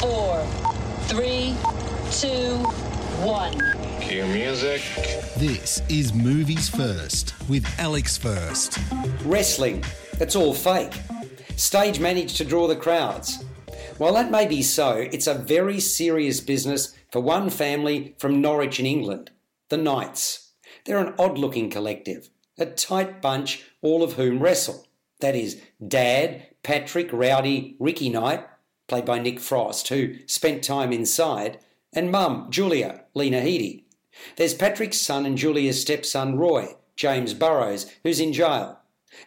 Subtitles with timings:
[0.00, 0.42] four,
[1.02, 1.54] three,
[2.10, 2.56] two,
[3.22, 3.52] one.
[4.00, 4.80] Cue music.
[5.36, 8.78] This is Movies First with Alex First.
[9.26, 10.94] Wrestling, it's all fake.
[11.56, 13.44] Stage managed to draw the crowds.
[13.98, 18.80] While that may be so, it's a very serious business for one family from Norwich
[18.80, 19.30] in England,
[19.68, 20.52] the Knights.
[20.86, 24.86] They're an odd looking collective, a tight bunch, all of whom wrestle.
[25.20, 28.46] That is, Dad, Patrick Rowdy Ricky Knight,
[28.90, 31.60] played by Nick Frost, who spent time inside,
[31.92, 33.84] and Mum, Julia, Lena Headey.
[34.34, 38.80] There's Patrick's son and Julia's stepson, Roy, James Burrows, who's in jail,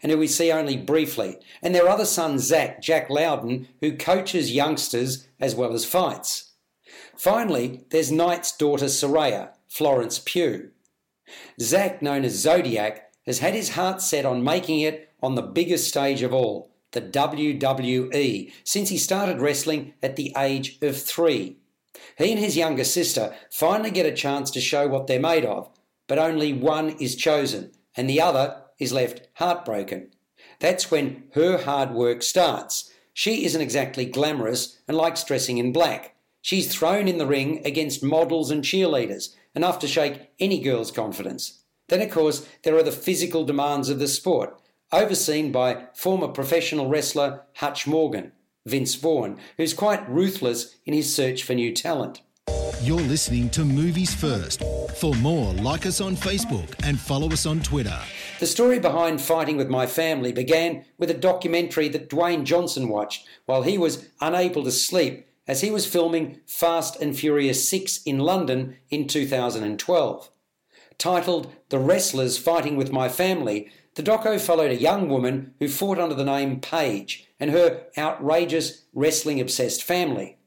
[0.04, 4.52] and who we see only briefly, and their other son, Zach, Jack Lowden, who coaches
[4.52, 6.52] youngsters as well as fights.
[7.16, 10.72] Finally, there's Knight's daughter, Saraya, Florence Pugh.
[11.62, 15.88] Zach, known as Zodiac, has had his heart set on making it on the biggest
[15.88, 21.58] stage of all, the WWE, since he started wrestling at the age of three.
[22.18, 25.70] He and his younger sister finally get a chance to show what they're made of,
[26.08, 30.12] but only one is chosen, and the other is left heartbroken.
[30.60, 32.92] That's when her hard work starts.
[33.14, 36.16] She isn't exactly glamorous and likes dressing in black.
[36.42, 41.60] She's thrown in the ring against models and cheerleaders, enough to shake any girl's confidence.
[41.90, 44.60] Then, of course, there are the physical demands of the sport,
[44.94, 48.32] overseen by former professional wrestler Hutch Morgan,
[48.66, 52.22] Vince Vaughn, who's quite ruthless in his search for new talent.
[52.82, 54.62] You're listening to Movies First.
[54.98, 57.98] For more, like us on Facebook and follow us on Twitter.
[58.40, 63.26] The story behind Fighting with My Family began with a documentary that Dwayne Johnson watched
[63.46, 68.20] while he was unable to sleep as he was filming Fast and Furious 6 in
[68.20, 70.30] London in 2012.
[70.98, 76.00] Titled The Wrestlers Fighting with My Family, the doco followed a young woman who fought
[76.00, 80.38] under the name Paige and her outrageous wrestling obsessed family.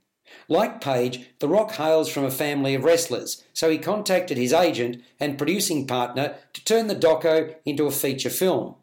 [0.49, 5.03] Like Paige, The Rock hails from a family of wrestlers, so he contacted his agent
[5.19, 8.77] and producing partner to turn the doco into a feature film.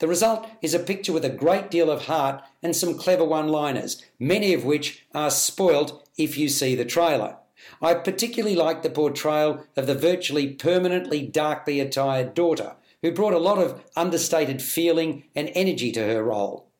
[0.00, 3.48] The result is a picture with a great deal of heart and some clever one
[3.48, 7.36] liners, many of which are spoilt if you see the trailer.
[7.82, 13.38] I particularly like the portrayal of the virtually permanently darkly attired daughter, who brought a
[13.38, 16.70] lot of understated feeling and energy to her role.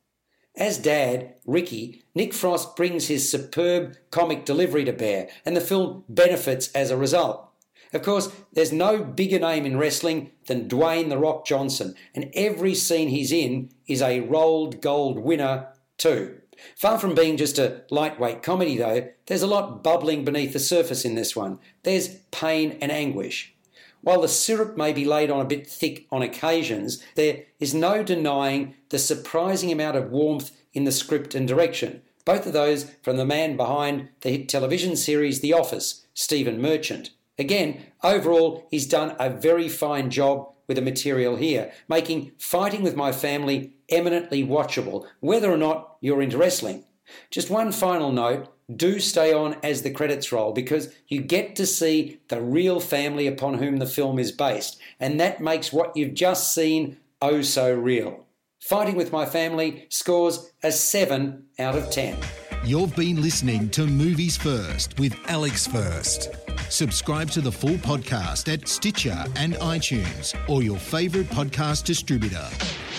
[0.56, 6.04] As dad, Ricky, Nick Frost brings his superb comic delivery to bear, and the film
[6.08, 7.48] benefits as a result.
[7.92, 12.74] Of course, there's no bigger name in wrestling than Dwayne The Rock Johnson, and every
[12.74, 16.40] scene he's in is a rolled gold winner, too.
[16.76, 21.04] Far from being just a lightweight comedy, though, there's a lot bubbling beneath the surface
[21.04, 21.60] in this one.
[21.84, 23.54] There's pain and anguish.
[24.03, 28.03] While the syrup may be laid on a bit thick on occasions, there is no
[28.03, 33.16] denying the surprising amount of warmth in the script and direction, both of those from
[33.16, 37.10] the man behind the hit television series The Office, Stephen Merchant.
[37.38, 42.94] Again, overall, he's done a very fine job with the material here, making Fighting with
[42.94, 46.84] My Family eminently watchable, whether or not you're into wrestling.
[47.31, 51.66] Just one final note do stay on as the credits roll because you get to
[51.66, 56.14] see the real family upon whom the film is based, and that makes what you've
[56.14, 58.24] just seen oh so real.
[58.60, 62.18] Fighting with My Family scores a 7 out of 10.
[62.64, 66.30] You've been listening to Movies First with Alex First.
[66.68, 72.46] Subscribe to the full podcast at Stitcher and iTunes or your favourite podcast distributor.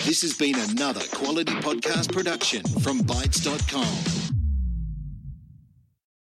[0.04, 4.19] This has been another quality podcast production from Bytes.com.